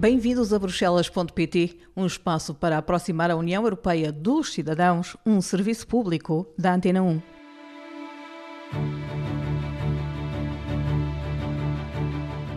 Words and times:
Bem-vindos 0.00 0.50
a 0.54 0.58
Bruxelas.pt, 0.58 1.76
um 1.94 2.06
espaço 2.06 2.54
para 2.54 2.78
aproximar 2.78 3.30
a 3.30 3.36
União 3.36 3.62
Europeia 3.64 4.10
dos 4.10 4.50
cidadãos, 4.50 5.14
um 5.26 5.42
serviço 5.42 5.86
público 5.86 6.46
da 6.56 6.72
Antena 6.72 7.02
1. 7.02 7.20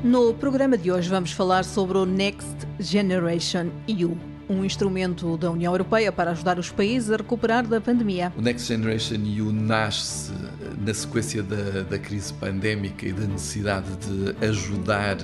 No 0.06 0.34
programa 0.34 0.78
de 0.78 0.90
hoje 0.90 1.10
vamos 1.10 1.34
falar 1.34 1.66
sobre 1.66 1.98
o 1.98 2.06
Next 2.06 2.66
Generation 2.80 3.72
EU, 3.90 4.18
um 4.50 4.64
instrumento 4.64 5.36
da 5.36 5.52
União 5.52 5.74
Europeia 5.74 6.14
para 6.14 6.32
ajudar 6.32 6.58
os 6.58 6.72
países 6.72 7.12
a 7.12 7.18
recuperar 7.18 7.68
da 7.68 7.82
pandemia. 7.82 8.32
O 8.38 8.42
Next 8.42 8.66
Generation 8.70 9.16
EU 9.16 9.52
nasce 9.52 10.32
na 10.80 10.94
sequência 10.94 11.44
da, 11.44 11.82
da 11.82 12.00
crise 12.00 12.34
pandémica 12.36 13.06
e 13.06 13.12
da 13.12 13.28
necessidade 13.28 13.90
de 13.98 14.46
ajudar 14.46 15.18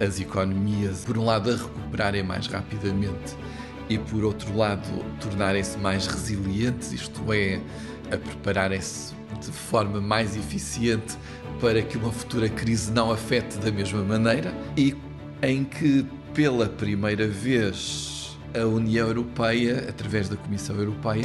as 0.00 0.20
economias, 0.20 1.04
por 1.04 1.18
um 1.18 1.24
lado, 1.24 1.50
a 1.50 1.56
recuperarem 1.56 2.22
mais 2.22 2.46
rapidamente 2.46 3.36
e, 3.88 3.98
por 3.98 4.24
outro 4.24 4.56
lado, 4.56 4.88
tornarem-se 5.20 5.78
mais 5.78 6.06
resilientes, 6.06 6.92
isto 6.92 7.32
é, 7.32 7.60
a 8.10 8.16
prepararem-se 8.16 9.14
de 9.40 9.50
forma 9.50 10.00
mais 10.00 10.36
eficiente 10.36 11.16
para 11.60 11.82
que 11.82 11.96
uma 11.96 12.12
futura 12.12 12.48
crise 12.48 12.90
não 12.92 13.10
afete 13.10 13.58
da 13.58 13.70
mesma 13.70 14.02
maneira 14.02 14.52
e 14.76 14.96
em 15.42 15.64
que, 15.64 16.06
pela 16.32 16.66
primeira 16.68 17.26
vez, 17.26 18.36
a 18.54 18.64
União 18.66 19.08
Europeia, 19.08 19.86
através 19.88 20.28
da 20.28 20.36
Comissão 20.36 20.76
Europeia, 20.76 21.24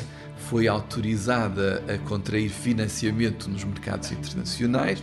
foi 0.49 0.67
autorizada 0.67 1.83
a 1.87 1.97
contrair 2.09 2.49
financiamento 2.49 3.49
nos 3.49 3.63
mercados 3.63 4.11
internacionais 4.11 5.01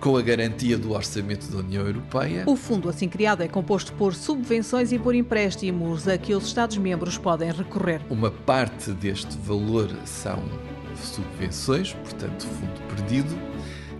com 0.00 0.16
a 0.16 0.22
garantia 0.22 0.78
do 0.78 0.92
orçamento 0.92 1.46
da 1.52 1.58
União 1.58 1.86
Europeia. 1.86 2.44
O 2.46 2.56
fundo 2.56 2.88
assim 2.88 3.08
criado 3.08 3.42
é 3.42 3.48
composto 3.48 3.92
por 3.92 4.14
subvenções 4.14 4.92
e 4.92 4.98
por 4.98 5.14
empréstimos 5.14 6.08
a 6.08 6.16
que 6.16 6.34
os 6.34 6.46
Estados-membros 6.46 7.18
podem 7.18 7.52
recorrer. 7.52 8.00
Uma 8.08 8.30
parte 8.30 8.92
deste 8.92 9.36
valor 9.38 9.90
são 10.06 10.42
subvenções, 10.96 11.92
portanto, 11.92 12.46
fundo 12.46 12.80
perdido. 12.94 13.38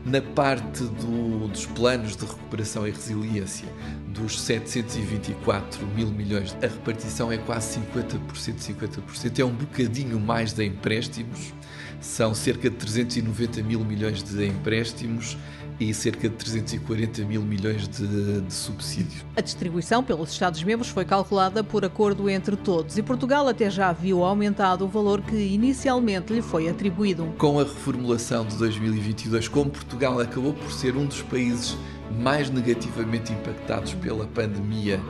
Na 0.03 0.23
parte 0.23 0.83
do, 0.84 1.47
dos 1.48 1.67
planos 1.67 2.17
de 2.17 2.25
recuperação 2.25 2.89
e 2.89 2.91
resiliência, 2.91 3.69
dos 4.09 4.41
724 4.41 5.87
mil 5.89 6.09
milhões, 6.09 6.56
a 6.62 6.67
repartição 6.67 7.31
é 7.31 7.37
quase 7.37 7.78
50%, 7.81 8.19
50%. 8.33 9.39
É 9.39 9.45
um 9.45 9.53
bocadinho 9.53 10.19
mais 10.19 10.55
de 10.55 10.65
empréstimos, 10.65 11.53
são 12.01 12.34
cerca 12.34 12.71
de 12.71 12.77
390 12.77 13.62
mil 13.62 13.81
milhões 13.84 14.23
de 14.23 14.47
empréstimos 14.47 15.37
e 15.81 15.95
cerca 15.95 16.28
de 16.28 16.36
340 16.36 17.25
mil 17.25 17.42
milhões 17.42 17.89
de, 17.89 18.42
de 18.42 18.53
subsídio. 18.53 19.25
A 19.34 19.41
distribuição 19.41 20.05
pelos 20.05 20.31
Estados-membros 20.31 20.91
foi 20.91 21.06
calculada 21.06 21.64
por 21.64 21.84
acordo 21.84 22.28
entre 22.28 22.55
todos 22.55 22.98
e 22.98 23.03
Portugal 23.03 23.48
até 23.48 23.70
já 23.70 23.91
viu 23.91 24.22
aumentado 24.22 24.84
o 24.84 24.89
valor 24.89 25.22
que 25.22 25.34
inicialmente 25.34 26.34
lhe 26.34 26.42
foi 26.42 26.69
atribuído. 26.69 27.33
Com 27.39 27.59
a 27.59 27.62
reformulação 27.62 28.45
de 28.45 28.56
2022, 28.56 29.48
como 29.48 29.71
Portugal 29.71 30.21
acabou 30.21 30.53
por 30.53 30.71
ser 30.71 30.94
um 30.94 31.06
dos 31.06 31.22
países 31.22 31.77
mais 32.21 32.50
negativamente 32.50 33.33
impactados 33.33 33.94
pela 33.94 34.27
pandemia, 34.27 35.00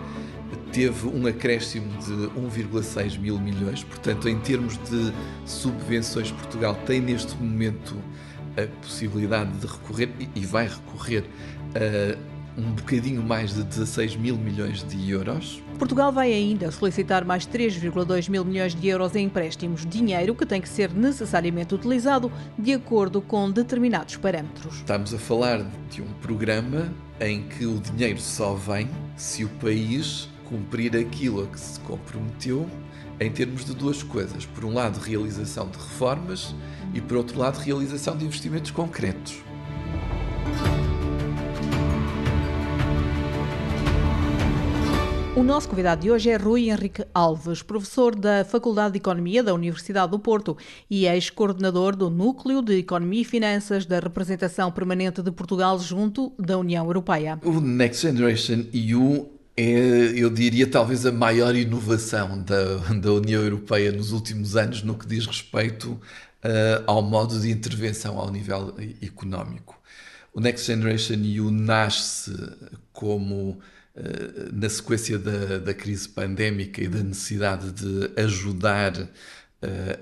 teve 0.70 1.08
um 1.08 1.26
acréscimo 1.26 1.90
de 1.98 2.12
1,6 2.12 3.18
mil 3.18 3.38
milhões. 3.38 3.82
Portanto, 3.82 4.28
em 4.28 4.38
termos 4.38 4.76
de 4.88 5.12
subvenções, 5.44 6.30
Portugal 6.30 6.74
tem 6.86 7.00
neste 7.00 7.36
momento 7.36 7.96
a 8.64 8.66
possibilidade 8.82 9.50
de 9.58 9.66
recorrer, 9.66 10.10
e 10.34 10.44
vai 10.44 10.68
recorrer, 10.68 11.24
a 11.74 12.40
um 12.60 12.72
bocadinho 12.72 13.22
mais 13.22 13.54
de 13.54 13.62
16 13.62 14.16
mil 14.16 14.36
milhões 14.36 14.82
de 14.82 15.10
euros. 15.10 15.62
Portugal 15.78 16.12
vai 16.12 16.32
ainda 16.32 16.70
solicitar 16.70 17.24
mais 17.24 17.46
3,2 17.46 18.28
mil 18.28 18.44
milhões 18.44 18.74
de 18.74 18.88
euros 18.88 19.14
em 19.14 19.24
empréstimos, 19.24 19.86
dinheiro 19.86 20.34
que 20.34 20.44
tem 20.44 20.60
que 20.60 20.68
ser 20.68 20.92
necessariamente 20.92 21.74
utilizado 21.74 22.30
de 22.58 22.74
acordo 22.74 23.22
com 23.22 23.50
determinados 23.50 24.16
parâmetros. 24.16 24.76
Estamos 24.76 25.14
a 25.14 25.18
falar 25.18 25.64
de 25.90 26.02
um 26.02 26.12
programa 26.20 26.92
em 27.20 27.42
que 27.42 27.64
o 27.64 27.80
dinheiro 27.80 28.20
só 28.20 28.54
vem 28.54 28.88
se 29.16 29.44
o 29.44 29.48
país 29.48 30.28
cumprir 30.44 30.96
aquilo 30.96 31.44
a 31.44 31.46
que 31.46 31.58
se 31.58 31.78
comprometeu 31.80 32.68
em 33.20 33.30
termos 33.30 33.64
de 33.64 33.74
duas 33.74 34.02
coisas. 34.02 34.44
Por 34.46 34.64
um 34.64 34.74
lado, 34.74 34.98
realização 34.98 35.68
de 35.68 35.78
reformas 35.78 36.54
e, 36.94 37.00
por 37.00 37.16
outro 37.16 37.38
lado, 37.38 37.58
realização 37.58 38.16
de 38.16 38.24
investimentos 38.24 38.70
concretos. 38.70 39.42
O 45.40 45.42
nosso 45.42 45.68
convidado 45.70 46.02
de 46.02 46.10
hoje 46.10 46.28
é 46.28 46.36
Rui 46.36 46.68
Henrique 46.68 47.02
Alves, 47.14 47.62
professor 47.62 48.14
da 48.14 48.44
Faculdade 48.44 48.92
de 48.92 48.98
Economia 48.98 49.42
da 49.42 49.54
Universidade 49.54 50.10
do 50.10 50.18
Porto 50.18 50.54
e 50.90 51.06
ex-coordenador 51.06 51.96
do 51.96 52.10
Núcleo 52.10 52.60
de 52.60 52.78
Economia 52.78 53.22
e 53.22 53.24
Finanças 53.24 53.86
da 53.86 54.00
Representação 54.00 54.70
Permanente 54.70 55.22
de 55.22 55.30
Portugal 55.30 55.78
junto 55.78 56.32
da 56.38 56.58
União 56.58 56.84
Europeia. 56.84 57.38
O 57.42 57.58
Next 57.58 58.02
Generation 58.02 58.66
EU 58.74 59.30
é, 59.56 60.12
eu 60.14 60.30
diria, 60.30 60.66
talvez 60.66 61.06
a 61.06 61.12
maior 61.12 61.54
inovação 61.54 62.42
da, 62.42 62.76
da 63.00 63.12
União 63.12 63.42
Europeia 63.42 63.92
nos 63.92 64.12
últimos 64.12 64.56
anos 64.56 64.82
no 64.82 64.94
que 64.94 65.06
diz 65.06 65.26
respeito 65.26 65.98
uh, 66.44 66.84
ao 66.86 67.02
modo 67.02 67.38
de 67.38 67.50
intervenção 67.50 68.18
ao 68.18 68.30
nível 68.30 68.74
económico. 69.02 69.80
O 70.32 70.40
Next 70.40 70.66
Generation 70.66 71.16
EU 71.24 71.50
nasce 71.50 72.32
como, 72.92 73.58
uh, 73.94 74.52
na 74.52 74.68
sequência 74.68 75.18
da, 75.18 75.58
da 75.58 75.74
crise 75.74 76.08
pandémica 76.08 76.82
e 76.82 76.88
da 76.88 77.02
necessidade 77.02 77.72
de 77.72 78.20
ajudar 78.20 78.96
uh, 79.00 79.08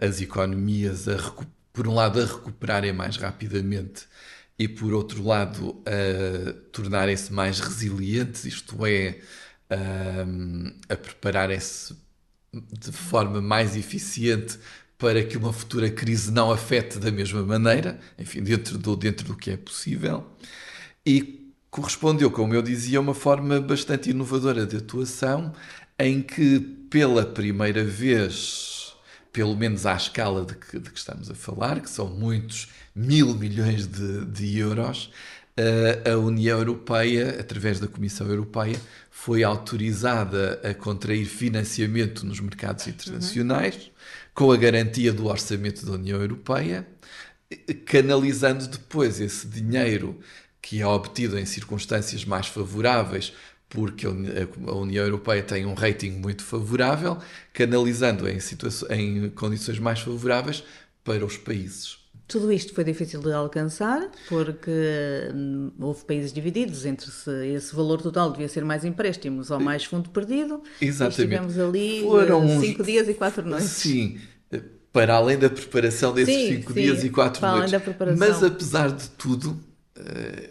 as 0.05 0.21
economias, 0.21 1.09
a, 1.09 1.17
por 1.73 1.89
um 1.89 1.95
lado, 1.95 2.21
a 2.21 2.25
recuperarem 2.25 2.93
mais 2.93 3.17
rapidamente 3.17 4.07
e, 4.59 4.67
por 4.67 4.93
outro 4.93 5.23
lado, 5.23 5.81
a 5.87 6.53
tornarem-se 6.73 7.33
mais 7.33 7.61
resilientes, 7.61 8.45
isto 8.45 8.85
é, 8.85 9.21
a, 9.71 10.93
a 10.93 10.97
prepararem-se 10.97 11.95
de 12.53 12.91
forma 12.91 13.41
mais 13.41 13.77
eficiente 13.77 14.59
para 14.99 15.23
que 15.23 15.39
uma 15.39 15.53
futura 15.53 15.89
crise 15.89 16.33
não 16.33 16.51
afete 16.51 16.99
da 16.99 17.11
mesma 17.11 17.43
maneira, 17.43 17.99
enfim, 18.19 18.43
dentro 18.43 18.77
do, 18.77 18.97
dentro 18.97 19.29
do 19.29 19.37
que 19.37 19.53
é 19.53 19.57
possível. 19.57 20.27
E 21.07 21.53
correspondeu, 21.71 22.31
como 22.31 22.53
eu 22.53 22.61
dizia, 22.61 22.99
a 22.99 23.01
uma 23.01 23.15
forma 23.15 23.61
bastante 23.61 24.11
inovadora 24.11 24.67
de 24.67 24.77
atuação, 24.77 25.53
em 25.99 26.21
que 26.21 26.59
pela 26.91 27.25
primeira 27.25 27.85
vez, 27.85 28.93
pelo 29.33 29.57
menos 29.57 29.87
à 29.87 29.95
escala 29.95 30.45
de 30.45 30.55
que, 30.55 30.79
de 30.81 30.91
que 30.91 30.99
estamos 30.99 31.31
a 31.31 31.35
falar, 31.35 31.81
que 31.81 31.89
são 31.89 32.09
muitos 32.09 32.69
mil 32.95 33.35
milhões 33.35 33.87
de, 33.87 34.25
de 34.25 34.59
euros, 34.59 35.11
a 36.05 36.17
União 36.17 36.59
Europeia, 36.59 37.37
através 37.41 37.81
da 37.81 37.89
Comissão 37.89 38.29
Europeia, 38.29 38.81
foi 39.11 39.43
autorizada 39.43 40.61
a 40.63 40.73
contrair 40.73 41.27
financiamento 41.27 42.25
nos 42.25 42.39
mercados 42.39 42.87
internacionais, 42.87 43.75
uhum. 43.75 43.91
Com 44.39 44.53
a 44.53 44.57
garantia 44.57 45.13
do 45.13 45.27
orçamento 45.27 45.85
da 45.85 45.95
União 45.95 46.21
Europeia, 46.21 46.87
canalizando 47.85 48.69
depois 48.69 49.19
esse 49.21 49.49
dinheiro 49.49 50.21
que 50.63 50.81
é 50.81 50.87
obtido 50.87 51.37
em 51.37 51.45
circunstâncias 51.45 52.25
mais 52.25 52.47
favoráveis, 52.47 53.33
porque 53.69 54.07
a 54.07 54.11
União 54.11 55.05
Europeia 55.05 55.43
tem 55.43 55.67
um 55.67 55.75
rating 55.75 56.11
muito 56.13 56.45
favorável, 56.45 57.19
canalizando 57.53 58.29
em, 58.29 58.39
em 58.91 59.29
condições 59.31 59.81
mais 59.81 59.99
favoráveis 59.99 60.63
para 61.03 61.27
os 61.27 61.37
países. 61.37 61.99
Tudo 62.29 62.53
isto 62.53 62.75
foi 62.75 62.85
difícil 62.85 63.21
de 63.21 63.33
alcançar 63.33 64.07
porque 64.29 64.71
hum, 65.35 65.73
houve 65.81 66.05
países 66.05 66.31
divididos 66.31 66.85
entre 66.85 67.11
se 67.11 67.31
esse 67.55 67.75
valor 67.75 68.03
total 68.03 68.31
devia 68.31 68.49
ser 68.49 68.65
mais 68.65 68.85
empréstimos 68.85 69.51
ou 69.51 69.59
mais 69.59 69.85
fundo 69.85 70.11
perdido. 70.11 70.63
Exatamente. 70.81 71.23
estivemos 71.23 71.59
ali 71.59 72.03
Foram 72.03 72.45
eh, 72.45 72.61
cinco 72.61 72.83
dias 72.85 73.09
e 73.09 73.15
quatro 73.15 73.49
noites. 73.49 73.69
Sim, 73.69 74.19
para 74.93 75.15
além 75.15 75.39
da 75.39 75.49
preparação 75.49 76.13
desses 76.13 76.35
sim, 76.35 76.57
cinco 76.57 76.73
sim, 76.75 76.83
dias 76.83 77.03
e 77.03 77.09
quatro 77.09 77.47
noites. 77.47 77.73
Mas 78.19 78.43
apesar 78.43 78.93
de 78.93 79.09
tudo, 79.11 79.59
eh, 79.97 80.51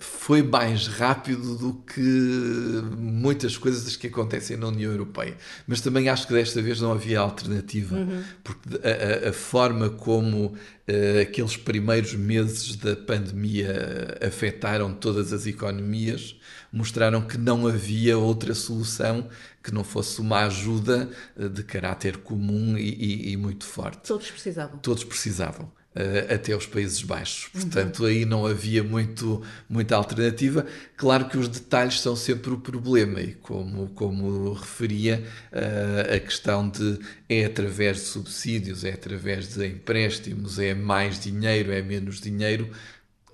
foi 0.00 0.42
mais 0.42 0.86
rápido 0.86 1.56
do 1.56 1.74
que 1.74 2.82
muitas 3.26 3.58
coisas 3.58 3.96
que 3.96 4.06
acontecem 4.06 4.56
na 4.56 4.68
União 4.68 4.92
Europeia. 4.92 5.36
Mas 5.66 5.80
também 5.80 6.08
acho 6.08 6.28
que 6.28 6.32
desta 6.32 6.62
vez 6.62 6.80
não 6.80 6.92
havia 6.92 7.18
alternativa, 7.18 7.96
uhum. 7.96 8.22
porque 8.44 8.68
a, 8.76 9.30
a, 9.30 9.32
forma 9.32 9.90
como 9.90 10.46
uh, 10.46 11.20
aqueles 11.20 11.56
primeiros 11.56 12.14
meses 12.14 12.76
da 12.76 12.94
pandemia 12.94 14.16
afetaram 14.24 14.94
todas 14.94 15.32
as 15.32 15.44
economias 15.46 16.36
mostraram 16.72 17.22
que 17.22 17.36
não 17.36 17.66
havia 17.66 18.16
outra 18.16 18.54
solução 18.54 19.28
que 19.62 19.72
não 19.72 19.82
fosse 19.82 20.20
uma 20.20 20.44
ajuda 20.44 21.10
uh, 21.36 21.48
de 21.48 21.64
caráter 21.64 22.18
comum 22.18 22.78
e, 22.78 22.90
e, 22.90 23.32
e 23.32 23.36
muito 23.36 23.64
forte. 23.64 24.06
Todos 24.06 24.30
precisavam. 24.30 24.78
Todos 24.78 25.02
precisavam. 25.02 25.72
Uh, 25.96 26.34
até 26.34 26.54
os 26.54 26.66
Países 26.66 27.02
Baixos. 27.02 27.48
Portanto, 27.48 28.00
uhum. 28.00 28.06
aí 28.06 28.24
não 28.24 28.46
havia 28.46 28.84
muito, 28.84 29.42
muita 29.68 29.96
alternativa. 29.96 30.66
Claro 30.96 31.28
que 31.28 31.38
os 31.38 31.48
detalhes 31.48 32.00
são 32.00 32.14
sempre 32.14 32.52
o 32.52 32.58
problema, 32.58 33.20
e 33.20 33.32
como, 33.32 33.88
como 33.88 34.52
referia, 34.52 35.24
uh, 35.52 36.14
a 36.14 36.20
questão 36.20 36.68
de 36.68 36.98
é 37.28 37.44
através 37.44 37.96
de 37.96 38.02
subsídios, 38.02 38.84
é 38.84 38.92
através 38.92 39.54
de 39.54 39.66
empréstimos, 39.66 40.58
é 40.58 40.74
mais 40.74 41.18
dinheiro, 41.18 41.72
é 41.72 41.82
menos 41.82 42.20
dinheiro 42.20 42.70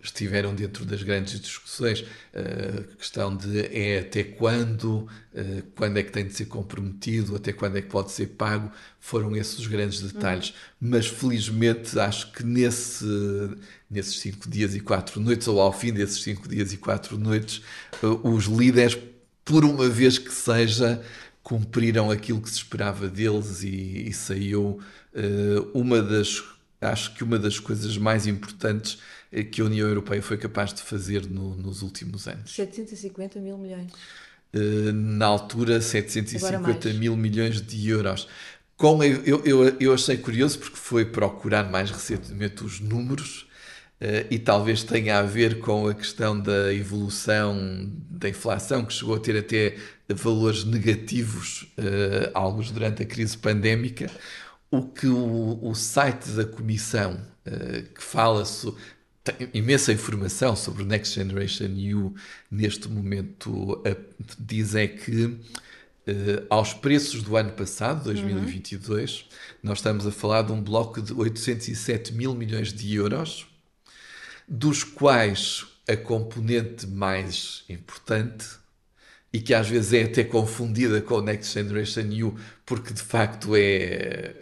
estiveram 0.02 0.54
dentro 0.54 0.84
das 0.84 1.02
grandes 1.02 1.40
discussões. 1.40 2.04
A 2.34 2.80
uh, 2.80 2.96
questão 2.96 3.36
de 3.36 3.60
é 3.66 4.00
até 4.00 4.24
quando, 4.24 5.08
uh, 5.32 5.62
quando 5.76 5.96
é 5.98 6.02
que 6.02 6.10
tem 6.10 6.26
de 6.26 6.34
ser 6.34 6.46
comprometido, 6.46 7.36
até 7.36 7.52
quando 7.52 7.76
é 7.76 7.82
que 7.82 7.88
pode 7.88 8.10
ser 8.10 8.28
pago, 8.28 8.70
foram 8.98 9.36
esses 9.36 9.58
os 9.58 9.66
grandes 9.66 10.00
detalhes. 10.00 10.50
Uhum. 10.50 10.90
Mas 10.90 11.06
felizmente 11.06 11.98
acho 11.98 12.32
que 12.32 12.44
nesse, 12.44 13.06
nesses 13.90 14.18
cinco 14.18 14.48
dias 14.48 14.74
e 14.74 14.80
quatro 14.80 15.20
noites, 15.20 15.46
ou 15.46 15.60
ao 15.60 15.72
fim 15.72 15.92
desses 15.92 16.22
cinco 16.22 16.48
dias 16.48 16.72
e 16.72 16.76
quatro 16.76 17.16
noites, 17.16 17.62
uh, 18.02 18.28
os 18.28 18.46
líderes, 18.46 18.98
por 19.44 19.64
uma 19.64 19.88
vez 19.88 20.18
que 20.18 20.32
seja, 20.32 21.00
cumpriram 21.42 22.10
aquilo 22.10 22.40
que 22.40 22.50
se 22.50 22.56
esperava 22.56 23.08
deles 23.08 23.62
e, 23.62 24.08
e 24.08 24.12
saiu 24.12 24.80
uma 25.74 26.00
das 26.00 26.40
acho 26.82 27.14
que 27.14 27.24
uma 27.24 27.38
das 27.38 27.58
coisas 27.58 27.96
mais 27.96 28.26
importantes 28.26 28.98
que 29.50 29.60
a 29.60 29.64
União 29.64 29.88
Europeia 29.88 30.20
foi 30.20 30.36
capaz 30.36 30.74
de 30.74 30.82
fazer 30.82 31.26
no, 31.26 31.56
nos 31.56 31.82
últimos 31.82 32.28
anos. 32.28 32.54
750 32.54 33.40
mil 33.40 33.56
milhões. 33.56 33.90
Uh, 34.54 34.92
na 34.92 35.26
altura, 35.26 35.80
750 35.80 36.92
mil 36.94 37.16
milhões 37.16 37.62
de 37.62 37.88
euros. 37.88 38.28
Com, 38.76 39.02
eu, 39.02 39.42
eu, 39.44 39.76
eu 39.80 39.94
achei 39.94 40.18
curioso 40.18 40.58
porque 40.58 40.76
foi 40.76 41.06
procurar 41.06 41.70
mais 41.70 41.90
recentemente 41.90 42.62
os 42.62 42.78
números 42.78 43.48
uh, 44.00 44.26
e 44.30 44.38
talvez 44.38 44.82
tenha 44.82 45.18
a 45.18 45.22
ver 45.22 45.60
com 45.60 45.88
a 45.88 45.94
questão 45.94 46.38
da 46.38 46.74
evolução 46.74 47.90
da 48.10 48.28
inflação, 48.28 48.84
que 48.84 48.92
chegou 48.92 49.14
a 49.14 49.20
ter 49.20 49.38
até 49.38 49.76
valores 50.10 50.64
negativos, 50.64 51.62
uh, 51.78 52.30
alguns 52.34 52.70
durante 52.70 53.02
a 53.02 53.06
crise 53.06 53.38
pandémica. 53.38 54.10
O 54.72 54.82
que 54.82 55.06
o, 55.06 55.58
o 55.62 55.74
site 55.74 56.30
da 56.30 56.46
Comissão, 56.46 57.20
que 57.94 58.02
fala 58.02 58.42
so, 58.46 58.74
tem 59.22 59.48
imensa 59.54 59.92
informação 59.92 60.56
sobre 60.56 60.82
o 60.82 60.86
Next 60.86 61.14
Generation 61.14 61.68
EU 61.76 62.14
neste 62.50 62.88
momento 62.88 63.82
diz 64.38 64.74
é 64.74 64.88
que 64.88 65.26
uh, 65.26 66.46
aos 66.50 66.74
preços 66.74 67.22
do 67.22 67.36
ano 67.36 67.52
passado, 67.52 68.04
2022, 68.04 69.20
uhum. 69.20 69.26
nós 69.62 69.78
estamos 69.78 70.06
a 70.06 70.10
falar 70.10 70.42
de 70.42 70.52
um 70.52 70.60
bloco 70.60 71.00
de 71.00 71.12
807 71.12 72.12
mil 72.14 72.34
milhões 72.34 72.72
de 72.72 72.94
euros, 72.94 73.46
dos 74.48 74.82
quais 74.82 75.66
a 75.88 75.96
componente 75.96 76.86
mais 76.86 77.64
importante 77.68 78.46
e 79.32 79.40
que 79.40 79.54
às 79.54 79.68
vezes 79.68 79.92
é 79.92 80.02
até 80.04 80.24
confundida 80.24 81.00
com 81.00 81.14
o 81.14 81.22
Next 81.22 81.54
Generation 81.54 82.10
EU, 82.10 82.36
porque 82.66 82.92
de 82.92 83.02
facto 83.02 83.54
é 83.54 84.34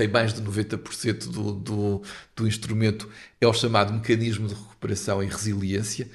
tem 0.00 0.08
mais 0.08 0.32
de 0.32 0.40
90% 0.40 1.28
do, 1.28 1.52
do, 1.52 2.02
do 2.34 2.48
instrumento, 2.48 3.06
é 3.38 3.46
o 3.46 3.52
chamado 3.52 3.92
Mecanismo 3.92 4.48
de 4.48 4.54
Recuperação 4.54 5.22
e 5.22 5.26
Resiliência, 5.26 6.08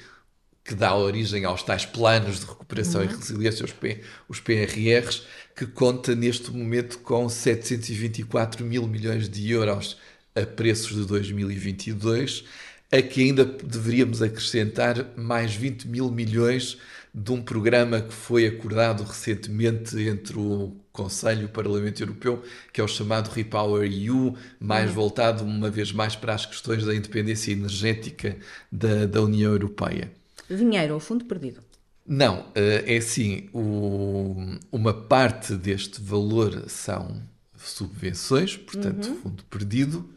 que 0.64 0.74
dá 0.74 0.92
origem 0.96 1.44
aos 1.44 1.62
tais 1.62 1.86
planos 1.86 2.40
de 2.40 2.46
recuperação 2.46 3.00
uhum. 3.00 3.08
e 3.08 3.14
resiliência, 3.14 3.64
os, 3.64 3.72
P, 3.72 4.00
os 4.28 4.40
PRRs, 4.40 5.22
que 5.54 5.66
conta 5.66 6.16
neste 6.16 6.50
momento 6.50 6.98
com 6.98 7.28
724 7.28 8.64
mil 8.64 8.88
milhões 8.88 9.28
de 9.28 9.52
euros 9.52 9.96
a 10.34 10.44
preços 10.44 10.96
de 10.96 11.04
2022, 11.04 12.42
a 12.90 13.00
que 13.00 13.22
ainda 13.22 13.44
deveríamos 13.44 14.20
acrescentar 14.20 15.12
mais 15.16 15.54
20 15.54 15.86
mil 15.86 16.10
milhões 16.10 16.76
de 17.16 17.32
um 17.32 17.40
programa 17.40 18.02
que 18.02 18.12
foi 18.12 18.46
acordado 18.46 19.02
recentemente 19.02 19.98
entre 20.02 20.38
o 20.38 20.76
Conselho 20.92 21.42
e 21.42 21.44
o 21.46 21.48
Parlamento 21.48 22.02
Europeu, 22.02 22.42
que 22.70 22.78
é 22.78 22.84
o 22.84 22.88
chamado 22.88 23.30
Repower 23.30 23.90
EU, 23.90 24.36
mais 24.60 24.90
uhum. 24.90 24.94
voltado 24.94 25.42
uma 25.42 25.70
vez 25.70 25.92
mais 25.92 26.14
para 26.14 26.34
as 26.34 26.44
questões 26.44 26.84
da 26.84 26.94
independência 26.94 27.52
energética 27.52 28.36
da, 28.70 29.06
da 29.06 29.22
União 29.22 29.50
Europeia. 29.50 30.12
Dinheiro 30.50 30.92
ao 30.92 31.00
fundo 31.00 31.24
perdido? 31.24 31.60
Não, 32.06 32.46
eh, 32.54 32.84
é 32.86 32.96
assim, 32.98 33.48
o, 33.50 34.36
uma 34.70 34.92
parte 34.92 35.54
deste 35.54 36.02
valor 36.02 36.64
são 36.68 37.22
subvenções, 37.56 38.58
portanto, 38.58 39.08
uhum. 39.08 39.16
fundo 39.16 39.44
perdido. 39.44 40.10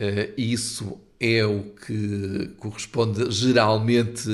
Uh, 0.00 0.34
isso 0.36 1.00
é 1.22 1.44
o 1.46 1.62
que 1.62 2.50
corresponde 2.58 3.30
geralmente 3.30 4.28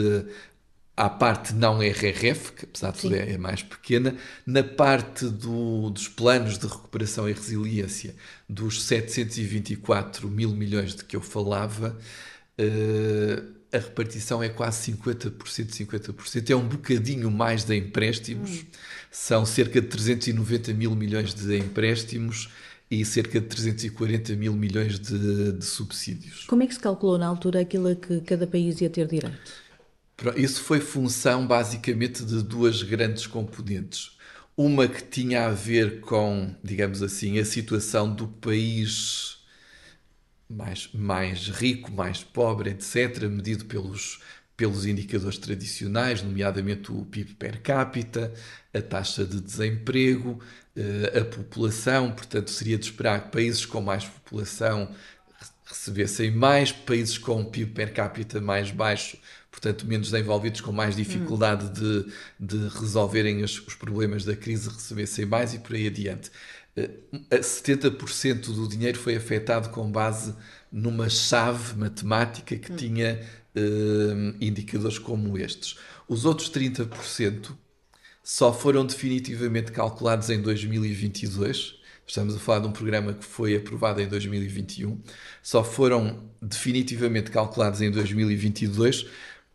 à 0.98 1.08
parte 1.08 1.54
não 1.54 1.80
RRF, 1.80 2.52
que 2.54 2.64
apesar 2.64 2.90
de 2.90 2.98
tudo 2.98 3.14
é, 3.14 3.30
é, 3.30 3.38
mais 3.38 3.62
pequena, 3.62 4.16
na 4.44 4.64
parte 4.64 5.26
do, 5.26 5.90
dos 5.90 6.08
planos 6.08 6.58
de 6.58 6.66
recuperação 6.66 7.28
e 7.28 7.32
resiliência 7.32 8.16
dos 8.48 8.82
724 8.82 10.28
mil 10.28 10.50
milhões 10.50 10.96
de 10.96 11.04
que 11.04 11.14
eu 11.14 11.20
falava, 11.20 11.96
uh, 12.58 13.58
a 13.72 13.78
repartição 13.78 14.42
é 14.42 14.48
quase 14.48 14.90
50%, 14.92 15.36
50%. 15.40 16.50
É 16.50 16.56
um 16.56 16.66
bocadinho 16.66 17.30
mais 17.30 17.62
de 17.62 17.76
empréstimos, 17.76 18.62
hum. 18.62 18.64
são 19.08 19.46
cerca 19.46 19.80
de 19.80 19.86
390 19.86 20.74
mil 20.74 20.96
milhões 20.96 21.32
de 21.32 21.56
empréstimos 21.56 22.48
e 22.90 23.04
cerca 23.04 23.40
de 23.40 23.46
340 23.46 24.34
mil 24.34 24.52
milhões 24.52 24.98
de, 24.98 25.52
de 25.52 25.64
subsídios. 25.64 26.44
Como 26.46 26.64
é 26.64 26.66
que 26.66 26.74
se 26.74 26.80
calculou 26.80 27.18
na 27.18 27.28
altura 27.28 27.60
aquilo 27.60 27.86
a 27.86 27.94
que 27.94 28.20
cada 28.22 28.48
país 28.48 28.80
ia 28.80 28.90
ter 28.90 29.06
direito? 29.06 29.67
Isso 30.36 30.62
foi 30.62 30.80
função 30.80 31.46
basicamente 31.46 32.24
de 32.24 32.42
duas 32.42 32.82
grandes 32.82 33.26
componentes. 33.26 34.16
Uma 34.56 34.88
que 34.88 35.02
tinha 35.02 35.46
a 35.46 35.50
ver 35.50 36.00
com, 36.00 36.54
digamos 36.62 37.02
assim, 37.02 37.38
a 37.38 37.44
situação 37.44 38.12
do 38.12 38.26
país 38.26 39.38
mais, 40.50 40.88
mais 40.92 41.48
rico, 41.48 41.92
mais 41.92 42.24
pobre, 42.24 42.70
etc., 42.70 43.28
medido 43.28 43.66
pelos, 43.66 44.20
pelos 44.56 44.86
indicadores 44.86 45.38
tradicionais, 45.38 46.22
nomeadamente 46.22 46.90
o 46.90 47.04
PIB 47.04 47.34
per 47.34 47.62
capita, 47.62 48.32
a 48.74 48.82
taxa 48.82 49.24
de 49.24 49.40
desemprego, 49.40 50.40
eh, 50.74 51.20
a 51.20 51.24
população. 51.24 52.10
Portanto, 52.10 52.50
seria 52.50 52.76
de 52.78 52.86
esperar 52.86 53.26
que 53.26 53.30
países 53.32 53.64
com 53.64 53.80
mais 53.80 54.04
população 54.04 54.92
recebessem 55.64 56.30
mais, 56.32 56.72
países 56.72 57.18
com 57.18 57.44
PIB 57.44 57.72
per 57.72 57.92
capita 57.92 58.40
mais 58.40 58.70
baixo 58.72 59.18
portanto, 59.58 59.86
menos 59.86 60.10
desenvolvidos, 60.10 60.60
com 60.60 60.70
mais 60.70 60.94
dificuldade 60.94 61.66
hum. 61.66 61.72
de, 61.72 62.56
de 62.58 62.68
resolverem 62.68 63.42
os, 63.42 63.58
os, 63.66 63.74
problemas 63.74 64.24
da 64.24 64.36
crise, 64.36 64.68
recebessem 64.68 65.26
mais 65.26 65.52
e 65.52 65.58
por 65.58 65.74
aí 65.74 65.88
adiante. 65.88 66.30
70% 67.28 68.24
eh, 68.24 68.52
do 68.52 68.68
dinheiro 68.68 68.96
foi 68.96 69.16
afetado 69.16 69.70
com 69.70 69.90
base 69.90 70.32
numa 70.70 71.08
chave 71.08 71.76
matemática 71.76 72.56
que 72.56 72.72
hum. 72.72 72.76
tinha 72.76 73.20
uh, 73.56 74.36
indicadores 74.40 74.98
como 74.98 75.36
estes. 75.36 75.76
Os 76.08 76.24
outros 76.24 76.50
30% 76.50 77.50
só 78.22 78.52
foram 78.52 78.86
definitivamente 78.86 79.72
calculados 79.72 80.30
em 80.30 80.40
2022. 80.40 81.78
Estamos 82.06 82.36
a 82.36 82.38
falar 82.38 82.60
de 82.60 82.68
um 82.68 82.72
programa 82.72 83.12
que 83.12 83.24
foi 83.24 83.56
aprovado 83.56 84.00
em 84.00 84.06
2021. 84.06 85.00
Só 85.42 85.64
foram 85.64 86.30
definitivamente 86.40 87.30
calculados 87.30 87.82
em 87.82 87.90
2022 87.90 89.06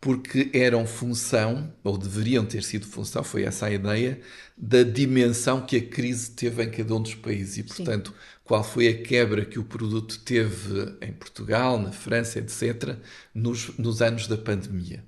porque 0.04 0.50
eram 0.52 0.86
função, 0.86 1.72
ou 1.82 1.96
deveriam 1.96 2.44
ter 2.44 2.62
sido 2.62 2.86
função, 2.86 3.24
foi 3.24 3.44
essa 3.44 3.64
a 3.64 3.70
ideia, 3.70 4.20
da 4.54 4.82
dimensão 4.82 5.64
que 5.64 5.78
a 5.78 5.80
crise 5.80 6.30
teve 6.32 6.62
em 6.62 6.70
cada 6.70 6.94
um 6.94 7.00
dos 7.00 7.14
países. 7.14 7.56
E, 7.56 7.62
portanto, 7.62 8.10
Sim. 8.10 8.16
qual 8.44 8.62
foi 8.62 8.88
a 8.88 9.02
quebra 9.02 9.46
que 9.46 9.58
o 9.58 9.64
produto 9.64 10.20
teve 10.20 10.94
em 11.00 11.10
Portugal, 11.10 11.80
na 11.80 11.90
França, 11.90 12.38
etc., 12.38 12.98
nos, 13.34 13.78
nos 13.78 14.02
anos 14.02 14.28
da 14.28 14.36
pandemia. 14.36 15.02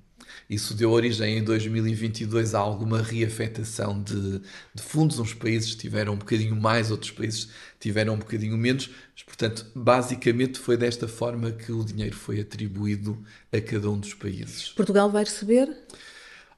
Isso 0.49 0.73
deu 0.73 0.91
origem 0.91 1.39
em 1.39 1.43
2022 1.43 2.55
a 2.55 2.59
alguma 2.59 3.01
reafetação 3.01 4.01
de, 4.01 4.39
de, 4.73 4.81
fundos. 4.81 5.19
Uns 5.19 5.33
países 5.33 5.75
tiveram 5.75 6.13
um 6.13 6.17
bocadinho 6.17 6.55
mais, 6.55 6.89
outros 6.89 7.11
países 7.11 7.49
tiveram 7.77 8.13
um 8.13 8.17
bocadinho 8.17 8.57
menos. 8.57 8.89
Mas, 9.13 9.23
portanto, 9.23 9.65
basicamente 9.75 10.57
foi 10.57 10.77
desta 10.77 11.05
forma 11.05 11.51
que 11.51 11.71
o 11.73 11.83
dinheiro 11.83 12.15
foi 12.15 12.39
atribuído 12.39 13.21
a 13.51 13.59
cada 13.59 13.89
um 13.89 13.99
dos 13.99 14.13
países. 14.13 14.69
Portugal 14.69 15.11
vai 15.11 15.25
receber? 15.25 15.69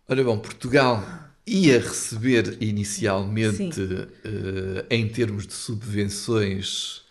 Ora 0.08 0.24
bom, 0.24 0.38
Portugal 0.38 1.03
ia 1.48 1.79
receber 1.79 2.58
inicialmente, 2.62 3.81
uh, 3.81 4.86
em 4.88 5.08
termos 5.08 5.48
de 5.48 5.53
subvenções, 5.53 7.01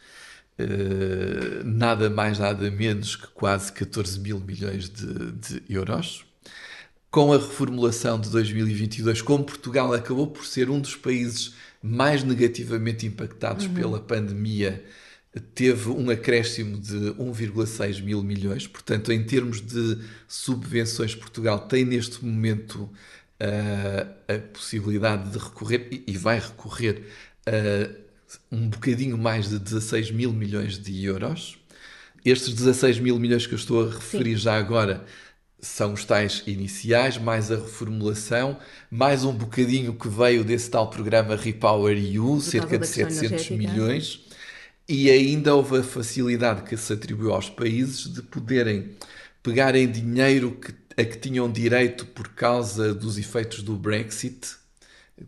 uh, 0.61 1.64
nada 1.64 2.08
mais, 2.08 2.38
nada 2.38 2.70
menos 2.70 3.16
que 3.16 3.26
quase 3.28 3.73
14 3.73 4.20
mil 4.20 4.38
milhões 4.38 4.88
de, 4.88 5.32
de 5.32 5.62
euros 5.68 6.27
com 7.11 7.33
a 7.33 7.37
reformulação 7.37 8.21
de 8.21 8.31
2022, 8.31 9.23
como 9.23 9.45
Portugal 9.45 9.93
acabou 9.93 10.27
por 10.27 10.45
ser 10.45 10.69
um 10.69 10.81
dos 10.81 10.95
países 10.95 11.55
mais 11.83 12.23
negativamente 12.23 13.07
impactados 13.07 13.67
uhum. 13.67 13.75
pela 13.75 14.00
pandemia, 14.00 14.85
teve 15.55 15.91
um 15.91 16.11
acréscimo 16.11 16.79
de 16.79 16.97
1,6 17.12 18.03
mil 18.03 18.23
milhões, 18.23 18.67
portanto, 18.67 19.12
em 19.12 19.23
termos 19.25 19.61
de 19.61 19.99
subvenções, 20.27 21.15
Portugal 21.15 21.61
tem 21.61 21.85
neste 21.85 22.25
momento 22.25 22.83
uh, 22.83 24.35
a 24.35 24.38
possibilidade 24.53 25.31
de 25.31 25.38
recorrer, 25.38 26.03
e 26.07 26.17
vai 26.17 26.38
recorrer 26.38 27.05
a 27.47 28.09
um 28.53 28.69
bocadinho 28.69 29.17
mais 29.17 29.49
de 29.49 29.59
16 29.59 30.11
mil 30.11 30.33
milhões 30.33 30.79
de 30.79 31.05
euros. 31.05 31.59
Estes 32.25 32.53
16 32.53 32.99
mil 32.99 33.19
milhões 33.19 33.47
que 33.47 33.55
eu 33.55 33.59
estou 33.59 33.87
a 33.87 33.91
referir 33.91 34.37
Sim. 34.37 34.43
já 34.43 34.59
agora 34.59 35.07
são 35.61 35.93
os 35.93 36.05
tais 36.05 36.43
iniciais, 36.47 37.19
mais 37.19 37.50
a 37.50 37.57
reformulação, 37.57 38.59
mais 38.91 39.25
um 39.25 39.33
bocadinho 39.33 39.95
que 39.95 40.09
veio 40.09 40.45
desse 40.45 40.71
tal 40.71 40.88
programa 40.91 41.37
Repower 41.37 41.97
EU, 41.97 42.41
cerca 42.41 42.79
de 42.79 42.87
700 42.87 43.50
milhões, 43.50 44.21
e 44.88 45.11
ainda 45.11 45.55
houve 45.55 45.79
a 45.79 45.83
facilidade 45.83 46.62
que 46.62 46.77
se 46.77 46.93
atribuiu 46.93 47.33
aos 47.35 47.50
países 47.50 48.12
de 48.12 48.23
poderem 48.23 48.97
pegarem 49.43 49.91
dinheiro 49.91 50.53
que, 50.53 50.75
a 51.00 51.05
que 51.05 51.19
tinham 51.19 51.50
direito 51.50 52.07
por 52.07 52.29
causa 52.29 52.95
dos 52.95 53.19
efeitos 53.19 53.62
do 53.62 53.77
Brexit 53.77 54.57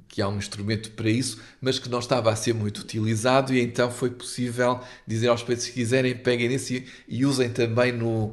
que 0.08 0.20
há 0.20 0.28
um 0.28 0.36
instrumento 0.36 0.90
para 0.92 1.08
isso, 1.08 1.40
mas 1.60 1.78
que 1.78 1.88
não 1.88 1.98
estava 1.98 2.30
a 2.30 2.36
ser 2.36 2.52
muito 2.52 2.78
utilizado 2.78 3.54
e 3.54 3.60
então 3.60 3.90
foi 3.90 4.10
possível 4.10 4.80
dizer 5.06 5.28
aos 5.28 5.42
países 5.42 5.66
que 5.66 5.72
quiserem 5.72 6.14
peguem 6.14 6.48
nesse 6.48 6.84
e 7.08 7.24
usem 7.24 7.48
também 7.48 7.92
no, 7.92 8.26
uh, 8.26 8.32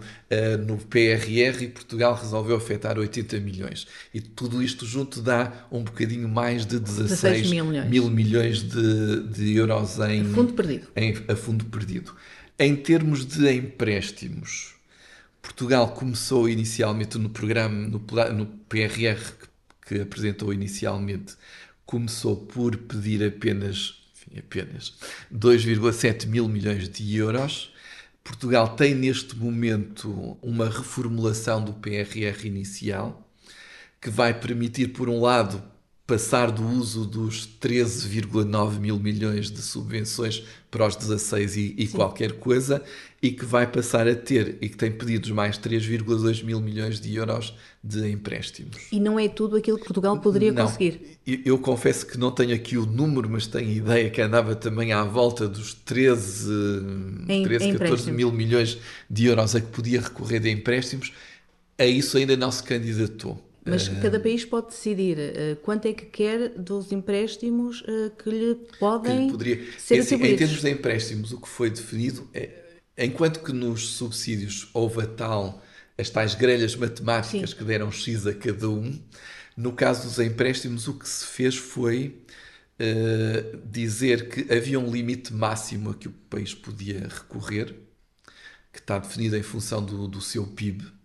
no 0.65 0.77
PRR 0.77 1.63
e 1.63 1.67
Portugal 1.67 2.15
resolveu 2.15 2.55
afetar 2.55 2.97
80 2.97 3.39
milhões. 3.39 3.87
E 4.13 4.21
tudo 4.21 4.61
isto 4.61 4.85
junto 4.85 5.21
dá 5.21 5.67
um 5.71 5.83
bocadinho 5.83 6.27
mais 6.27 6.65
de 6.65 6.79
16 6.79 7.49
mil 7.49 7.65
milhões, 7.65 7.89
mil 7.89 8.09
milhões 8.09 8.63
de, 8.63 9.23
de, 9.23 9.55
euros 9.55 9.99
em 9.99 10.21
a 10.21 10.25
fundo 10.25 10.53
perdido. 10.53 10.87
Em, 10.95 11.15
a 11.27 11.35
fundo 11.35 11.65
perdido. 11.65 12.15
Em 12.59 12.75
termos 12.75 13.25
de 13.25 13.51
empréstimos, 13.51 14.73
Portugal 15.41 15.89
começou 15.89 16.49
inicialmente 16.49 17.17
no 17.17 17.29
programa, 17.29 17.87
no, 17.87 17.99
no 18.33 18.45
PRR 18.67 19.15
que 19.39 19.47
apresentou 19.95 20.53
inicialmente, 20.53 21.35
começou 21.85 22.35
por 22.35 22.75
pedir 22.75 23.23
apenas, 23.23 23.95
enfim, 24.13 24.39
apenas 24.39 24.93
2,7 25.33 26.27
mil 26.27 26.47
milhões 26.47 26.89
de 26.89 27.15
euros. 27.15 27.73
Portugal 28.23 28.75
tem 28.75 28.93
neste 28.93 29.35
momento 29.37 30.37
uma 30.41 30.65
reformulação 30.69 31.63
do 31.63 31.73
PRR 31.73 32.45
inicial 32.45 33.25
que 34.01 34.09
vai 34.09 34.33
permitir, 34.33 34.89
por 34.89 35.09
um 35.09 35.21
lado, 35.21 35.63
passar 36.07 36.49
do 36.51 36.65
uso 36.65 37.05
dos 37.05 37.45
13,9 37.61 38.79
mil 38.79 38.97
milhões 38.97 39.51
de 39.51 39.61
subvenções 39.61 40.41
para 40.71 40.87
os 40.87 40.95
16 40.95 41.57
e, 41.57 41.75
e 41.77 41.87
qualquer 41.87 42.31
coisa, 42.33 42.81
e 43.21 43.29
que 43.29 43.43
vai 43.43 43.67
passar 43.67 44.07
a 44.07 44.15
ter, 44.15 44.57
e 44.61 44.69
que 44.69 44.77
tem 44.77 44.89
pedidos 44.89 45.29
mais 45.31 45.59
3,2 45.59 46.45
mil 46.45 46.61
milhões 46.61 47.01
de 47.01 47.13
euros 47.13 47.53
de 47.83 48.09
empréstimos. 48.09 48.77
E 48.89 49.01
não 49.01 49.19
é 49.19 49.27
tudo 49.27 49.57
aquilo 49.57 49.77
que 49.77 49.83
Portugal 49.83 50.17
poderia 50.19 50.51
não, 50.51 50.65
conseguir? 50.65 51.19
Eu, 51.27 51.39
eu 51.43 51.59
confesso 51.59 52.05
que 52.05 52.17
não 52.17 52.31
tenho 52.31 52.55
aqui 52.55 52.77
o 52.77 52.85
número, 52.85 53.29
mas 53.29 53.45
tenho 53.45 53.67
a 53.67 53.73
ideia 53.73 54.09
que 54.09 54.21
andava 54.21 54.55
também 54.55 54.93
à 54.93 55.03
volta 55.03 55.45
dos 55.45 55.73
13, 55.73 56.49
em, 57.27 57.43
13 57.43 57.65
em 57.65 57.77
14 57.77 58.11
mil 58.13 58.31
milhões 58.31 58.77
de 59.09 59.25
euros 59.25 59.55
a 59.55 59.61
que 59.61 59.67
podia 59.67 59.99
recorrer 59.99 60.39
de 60.39 60.49
empréstimos. 60.49 61.11
A 61.77 61.85
isso 61.85 62.17
ainda 62.17 62.37
não 62.37 62.49
se 62.49 62.63
candidatou. 62.63 63.46
Mas 63.67 63.87
cada 63.87 64.19
país 64.19 64.45
pode 64.45 64.67
decidir 64.67 65.17
uh, 65.17 65.55
quanto 65.57 65.87
é 65.87 65.93
que 65.93 66.05
quer 66.05 66.49
dos 66.49 66.91
empréstimos 66.91 67.81
uh, 67.81 68.11
que 68.21 68.29
lhe 68.29 68.55
podem 68.79 69.17
que 69.17 69.25
lhe 69.25 69.31
poderia... 69.31 69.71
ser 69.77 69.99
assim, 69.99 70.15
Em 70.15 70.35
termos 70.35 70.61
de 70.61 70.69
empréstimos, 70.69 71.31
o 71.31 71.41
que 71.41 71.47
foi 71.47 71.69
definido 71.69 72.27
é, 72.33 72.49
enquanto 72.97 73.41
que 73.43 73.51
nos 73.51 73.89
subsídios 73.89 74.69
houve 74.73 75.01
a 75.01 75.07
tal, 75.07 75.63
as 75.97 76.09
tais 76.09 76.35
grelhas 76.35 76.75
matemáticas 76.75 77.51
Sim. 77.51 77.55
que 77.55 77.63
deram 77.63 77.91
X 77.91 78.25
a 78.25 78.33
cada 78.33 78.69
um, 78.69 78.99
no 79.55 79.73
caso 79.73 80.03
dos 80.07 80.19
empréstimos, 80.19 80.87
o 80.87 80.93
que 80.93 81.07
se 81.07 81.25
fez 81.25 81.55
foi 81.55 82.21
uh, 82.79 83.57
dizer 83.65 84.29
que 84.29 84.53
havia 84.53 84.79
um 84.79 84.91
limite 84.91 85.33
máximo 85.33 85.89
a 85.89 85.95
que 85.95 86.07
o 86.07 86.11
país 86.29 86.53
podia 86.53 87.07
recorrer, 87.07 87.75
que 88.71 88.79
está 88.79 88.99
definido 88.99 89.35
em 89.35 89.43
função 89.43 89.83
do, 89.83 90.07
do 90.07 90.21
seu 90.21 90.45
PIB 90.45 90.96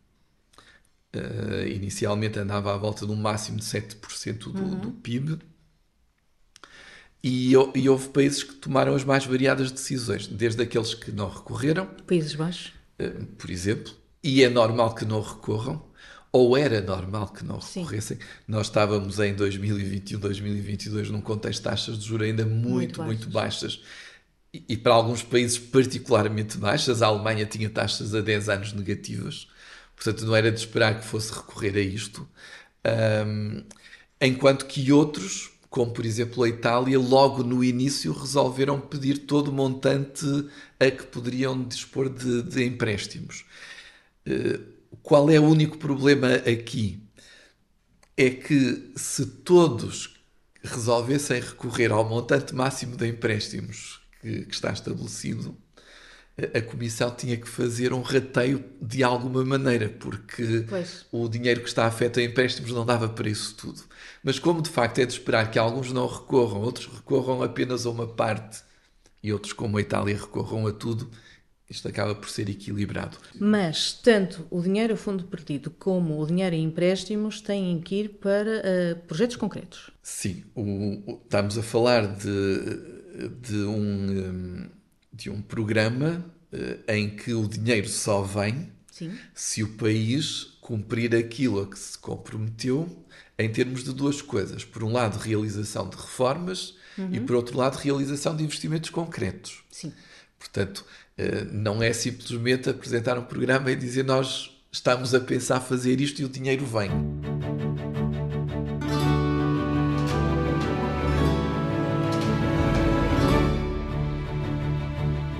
Uh, 1.15 1.67
inicialmente 1.69 2.39
andava 2.39 2.75
à 2.75 2.77
volta 2.79 3.05
de 3.05 3.13
um 3.13 3.17
máximo 3.17 3.59
de 3.59 3.65
7% 3.65 4.39
do, 4.51 4.59
uhum. 4.59 4.79
do 4.79 4.91
PIB. 4.93 5.39
E, 7.23 7.53
e, 7.53 7.89
houve 7.89 8.09
países 8.09 8.43
que 8.43 8.55
tomaram 8.55 8.95
as 8.95 9.05
mais 9.05 9.25
variadas 9.25 9.71
decisões, 9.71 10.27
desde 10.27 10.63
aqueles 10.63 10.95
que 10.95 11.13
não 11.13 11.29
recorreram. 11.29 11.87
Países 12.07 12.35
Baixos. 12.35 12.73
Uh, 13.01 13.27
por 13.39 13.51
exemplo. 13.51 13.93
E 14.25 14.43
é 14.43 14.49
normal 14.49 14.95
que 14.95 15.05
não 15.05 15.21
recorram, 15.21 15.85
ou 16.33 16.57
era 16.57 16.81
normal 16.81 17.29
que 17.29 17.45
não 17.45 17.59
recorressem. 17.59 18.17
Sim. 18.17 18.23
Nós 18.49 18.69
estávamos 18.69 19.21
em 19.21 19.35
2021, 19.35 20.19
2022 20.19 21.11
num 21.11 21.21
contexto 21.21 21.59
de 21.59 21.65
taxas 21.65 21.99
de 21.99 22.07
juros 22.07 22.27
ainda 22.27 22.47
muito, 22.47 23.03
muito 23.03 23.29
baixas. 23.29 23.75
Muito 23.75 23.81
baixas. 23.81 23.81
E, 24.55 24.65
e 24.71 24.77
para 24.77 24.95
alguns 24.95 25.23
países 25.23 25.59
particularmente 25.59 26.57
baixas, 26.57 27.03
a 27.03 27.07
Alemanha 27.07 27.45
tinha 27.45 27.69
taxas 27.69 28.15
a 28.15 28.21
10 28.21 28.49
anos 28.49 28.73
negativas. 28.73 29.49
Portanto, 30.03 30.27
não 30.27 30.35
era 30.35 30.51
de 30.51 30.59
esperar 30.59 30.99
que 30.99 31.07
fosse 31.07 31.33
recorrer 31.33 31.77
a 31.77 31.81
isto. 31.81 32.29
Um, 33.25 33.63
enquanto 34.21 34.67
que 34.67 34.91
outros, 34.91 35.53
como 35.71 35.93
por 35.93 36.05
exemplo 36.05 36.43
a 36.43 36.49
Itália, 36.49 36.99
logo 36.99 37.45
no 37.45 37.63
início 37.63 38.13
resolveram 38.13 38.81
pedir 38.81 39.19
todo 39.19 39.49
o 39.49 39.53
montante 39.53 40.27
a 40.81 40.91
que 40.91 41.05
poderiam 41.05 41.63
dispor 41.63 42.09
de, 42.09 42.43
de 42.43 42.65
empréstimos. 42.65 43.45
Uh, 44.27 44.61
qual 45.05 45.31
é 45.31 45.39
o 45.39 45.45
único 45.45 45.79
problema 45.79 46.35
aqui? 46.35 47.01
É 48.17 48.29
que 48.29 48.93
se 48.97 49.25
todos 49.25 50.21
resolvessem 50.65 51.41
recorrer 51.41 51.93
ao 51.93 52.09
montante 52.09 52.55
máximo 52.55 52.97
de 52.97 53.07
empréstimos 53.07 54.01
que, 54.21 54.47
que 54.47 54.55
está 54.55 54.73
estabelecido, 54.73 55.57
a 56.55 56.63
Comissão 56.63 57.11
tinha 57.15 57.37
que 57.37 57.49
fazer 57.49 57.93
um 57.93 58.01
rateio 58.01 58.65
de 58.81 59.03
alguma 59.03 59.45
maneira, 59.45 59.89
porque 59.89 60.65
pois. 60.69 61.05
o 61.13 61.29
dinheiro 61.29 61.61
que 61.61 61.69
está 61.69 61.87
afeto 61.87 62.21
a 62.21 62.23
empréstimos 62.23 62.73
não 62.73 62.87
dava 62.87 63.09
para 63.09 63.29
isso 63.29 63.55
tudo. 63.55 63.83
Mas 64.23 64.39
como 64.39 64.63
de 64.63 64.71
facto 64.71 64.99
é 64.99 65.05
de 65.05 65.13
esperar 65.13 65.51
que 65.51 65.59
alguns 65.59 65.93
não 65.93 66.07
recorram, 66.07 66.63
outros 66.63 66.87
recorram 66.87 67.43
apenas 67.43 67.85
a 67.85 67.91
uma 67.91 68.07
parte 68.07 68.63
e 69.23 69.33
outros, 69.33 69.53
como 69.53 69.79
a 69.79 69.81
Itália, 69.81 70.17
recorram 70.17 70.67
a 70.67 70.73
tudo, 70.73 71.09
isto 71.69 71.87
acaba 71.87 72.15
por 72.15 72.29
ser 72.29 72.49
equilibrado. 72.49 73.17
Mas 73.39 73.93
tanto 73.93 74.47
o 74.51 74.61
dinheiro 74.61 74.95
a 74.95 74.97
fundo 74.97 75.25
perdido 75.25 75.71
como 75.71 76.21
o 76.21 76.27
dinheiro 76.27 76.57
em 76.57 76.65
empréstimos 76.65 77.41
têm 77.41 77.81
que 77.81 77.95
ir 77.95 78.09
para 78.21 78.51
uh, 78.59 79.07
projetos 79.07 79.37
concretos. 79.37 79.91
Sim, 80.03 80.45
o, 80.55 80.63
o, 80.63 81.21
estamos 81.23 81.57
a 81.57 81.63
falar 81.63 82.07
de, 82.07 83.29
de 83.41 83.57
um 83.65 84.69
de 85.13 85.31
um 85.31 85.41
programa 85.41 86.25
uh, 86.53 86.93
em 86.93 87.11
que 87.11 87.35
o 87.35 87.47
dinheiro 87.47 87.89
só 87.89 88.23
vem 88.23 88.71
Sim. 88.91 89.13
se 89.35 89.63
o 89.63 89.69
país 89.69 90.57
cumprir 90.61 91.15
aquilo 91.15 91.61
a 91.61 91.67
que 91.67 91.79
se 91.79 91.99
comprometeu 91.99 93.05
em 93.39 93.51
termos 93.51 93.83
de 93.83 93.93
duas 93.93 94.23
coisas. 94.23 94.65
Por 94.65 94.85
um 94.85 94.93
lado, 94.93 95.19
realização 95.19 95.89
de 95.89 95.97
reformas 95.97 96.75
uhum. 96.97 97.09
e, 97.13 97.21
por 97.21 97.37
outro 97.37 97.59
lado, 97.59 97.77
realização 97.77 98.37
de 98.37 98.45
investimentos 98.45 98.91
concretos. 98.91 99.65
Sim. 99.71 99.93
Portanto, 100.39 100.85
uh, 101.19 101.53
não 101.53 101.83
é 101.83 101.93
simplesmente 101.93 102.71
apresentar 102.71 103.19
um 103.19 103.25
programa 103.25 103.71
e 103.71 103.77
dizer 103.77 104.05
nós 104.05 104.51
estamos 104.71 105.15
a 105.15 105.21
pensar 105.21 105.61
fazer 105.61 106.01
isto 106.01 106.23
e 106.23 106.25
o 106.25 106.29
dinheiro 106.29 106.65
vem. 106.65 106.91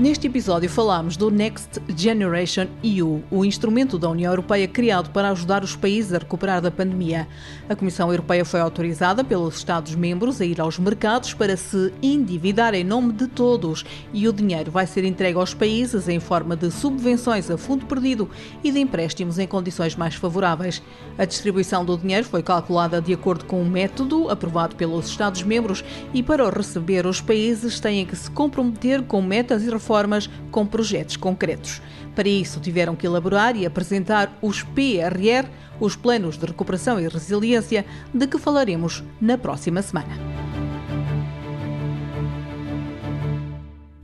Neste 0.03 0.27
episódio 0.27 0.69
falámos 0.69 1.17
do 1.17 1.31
Next 1.31 1.81
Generation 1.97 2.67
EU, 2.83 3.23
o 3.31 3.45
instrumento 3.45 3.97
da 3.97 4.11
União 4.11 4.33
Europeia 4.33 4.67
criado 4.67 5.11
para 5.11 5.31
ajudar 5.31 5.63
os 5.63 5.77
países 5.77 6.13
a 6.13 6.19
recuperar 6.19 6.61
da 6.61 6.73
pandemia. 6.73 7.29
A 7.69 7.77
Comissão 7.77 8.11
Europeia 8.11 8.45
foi 8.45 8.59
autorizada 8.59 9.23
pelos 9.23 9.59
Estados-membros 9.59 10.41
a 10.41 10.45
ir 10.45 10.61
aos 10.61 10.77
mercados 10.77 11.35
para 11.35 11.57
se 11.57 11.93
endividar 12.03 12.75
em 12.75 12.83
nome 12.83 13.13
de 13.13 13.29
todos 13.29 13.85
e 14.13 14.27
o 14.27 14.33
dinheiro 14.33 14.73
vai 14.73 14.89
ser 14.89 15.05
entregue 15.05 15.39
aos 15.39 15.55
países 15.55 16.09
em 16.09 16.19
forma 16.19 16.57
de 16.57 16.73
subvenções 16.73 17.49
a 17.49 17.57
fundo 17.57 17.87
perdido 17.87 18.29
e 18.65 18.73
de 18.73 18.81
empréstimos 18.81 19.39
em 19.39 19.47
condições 19.47 19.95
mais 19.95 20.17
favoráveis. 20.17 20.83
A 21.17 21.25
distribuição 21.25 21.85
do 21.85 21.97
dinheiro 21.97 22.27
foi 22.27 22.43
calculada 22.43 23.01
de 23.01 23.15
acordo 23.15 23.45
com 23.45 23.63
um 23.63 23.71
método 23.71 24.29
aprovado 24.29 24.75
pelos 24.75 25.07
Estados-membros 25.07 25.85
e 26.13 26.25
para 26.25 26.45
o 26.45 26.51
receber 26.51 27.07
os 27.07 27.21
países 27.21 27.79
têm 27.79 28.05
que 28.05 28.17
se 28.17 28.29
comprometer 28.29 29.01
com 29.03 29.23
metas 29.23 29.63
e 29.63 29.71
reformas 29.71 29.92
plataformas 29.93 30.31
com 30.51 30.67
projetos 30.67 31.17
concretos. 31.17 31.83
Para 32.15 32.29
isso, 32.29 32.61
tiveram 32.61 32.97
que 32.97 33.07
elaborar 33.07 33.57
e 33.57 33.67
apresentar 33.67 34.39
os 34.41 34.63
PRR, 34.63 35.49
os 35.79 35.95
Planos 35.95 36.39
de 36.39 36.47
Recuperação 36.47 36.99
e 36.99 37.09
Resiliência, 37.09 37.85
de 38.13 38.27
que 38.27 38.39
falaremos 38.39 39.05
na 39.21 39.37
próxima 39.37 39.83
semana. 39.83 40.15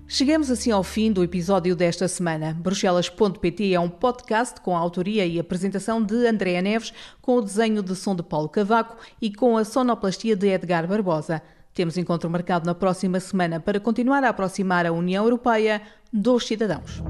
Chegamos 0.07 0.51
assim 0.51 0.71
ao 0.71 0.83
fim 0.83 1.13
do 1.13 1.23
episódio 1.23 1.77
desta 1.77 2.09
semana. 2.09 2.57
Bruxelas.pt 2.59 3.75
é 3.75 3.81
um 3.81 3.91
podcast 3.91 4.59
com 4.61 4.75
a 4.75 4.81
autoria 4.81 5.27
e 5.27 5.39
apresentação 5.39 6.03
de 6.03 6.27
Andréa 6.27 6.63
Neves, 6.63 6.95
com 7.21 7.37
o 7.37 7.43
desenho 7.43 7.83
de 7.83 7.95
som 7.95 8.17
de 8.17 8.23
Paulo 8.23 8.49
Cavaco 8.49 8.97
e 9.21 9.31
com 9.31 9.57
a 9.59 9.65
sonoplastia 9.65 10.35
de 10.35 10.49
Edgar 10.49 10.87
Barbosa. 10.87 11.43
Temos 11.79 11.97
encontro 11.97 12.29
marcado 12.29 12.67
na 12.67 12.75
próxima 12.75 13.21
semana 13.21 13.61
para 13.61 13.79
continuar 13.79 14.25
a 14.25 14.31
aproximar 14.31 14.85
a 14.85 14.91
União 14.91 15.23
Europeia 15.23 15.81
dos 16.13 16.45
cidadãos. 16.45 17.01